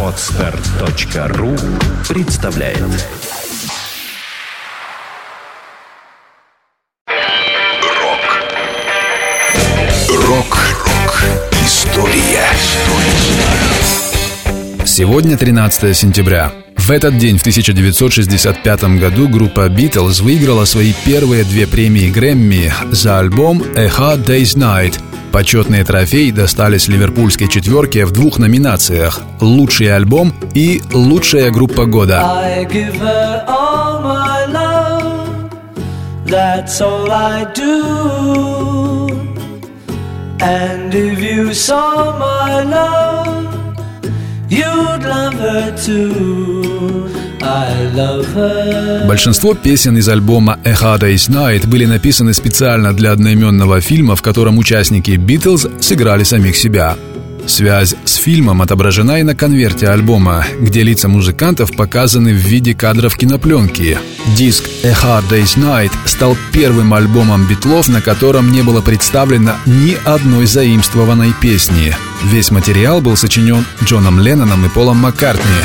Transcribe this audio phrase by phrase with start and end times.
[0.00, 1.56] Отстар.ру
[2.08, 2.78] представляет
[7.08, 8.46] Рок
[10.08, 11.24] Рок-рок
[11.64, 12.46] История
[14.84, 16.52] Сегодня 13 сентября.
[16.76, 23.18] В этот день, в 1965 году, группа Beatles выиграла свои первые две премии Грэмми за
[23.18, 25.00] альбом «A Hard Day's Night».
[25.34, 32.22] Почетные трофеи достались ливерпульской четверке в двух номинациях– «Лучший альбом» и «Лучшая группа года».
[40.40, 43.74] And if you saw my love,
[44.48, 47.23] you'd love her too.
[49.06, 54.22] Большинство песен из альбома «A Hard Day's Night» были написаны специально для одноименного фильма, в
[54.22, 56.96] котором участники «Битлз» сыграли самих себя.
[57.46, 63.16] Связь с фильмом отображена и на конверте альбома, где лица музыкантов показаны в виде кадров
[63.16, 63.98] кинопленки.
[64.36, 69.96] Диск «A Hard Day's Night» стал первым альбомом Битлов, на котором не было представлено ни
[70.04, 71.94] одной заимствованной песни.
[72.24, 75.60] Весь материал был сочинен Джоном Ленноном и Полом Маккартни.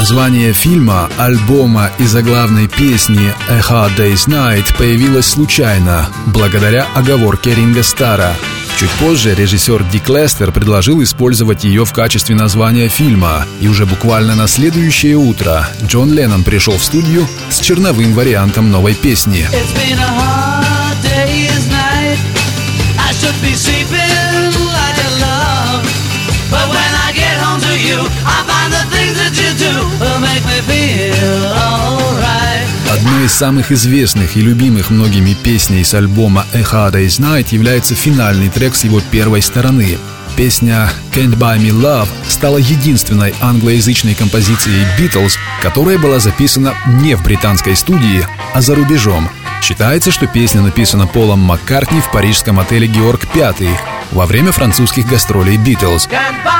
[0.00, 7.82] Название фильма, альбома и заглавной песни «A Hard Day's Night» появилось случайно, благодаря оговорке Ринга
[7.82, 8.34] Стара.
[8.78, 14.34] Чуть позже режиссер Дик Лестер предложил использовать ее в качестве названия фильма, и уже буквально
[14.34, 19.46] на следующее утро Джон Леннон пришел в студию с черновым вариантом новой песни.
[19.52, 22.18] It's been a hard day's night.
[22.98, 25.84] I should be sleeping like a love,
[26.50, 28.49] but when I get home to you, I
[32.90, 37.94] Одной из самых известных и любимых многими песней с альбома «A Hard Day's Night» является
[37.94, 39.98] финальный трек с его первой стороны.
[40.36, 45.32] Песня «Can't Buy Me Love» стала единственной англоязычной композицией «Beatles»,
[45.62, 49.28] которая была записана не в британской студии, а за рубежом.
[49.62, 53.54] Считается, что песня написана Полом Маккартни в парижском отеле «Георг V»
[54.10, 56.08] во время французских гастролей «Beatles».
[56.08, 56.59] Can't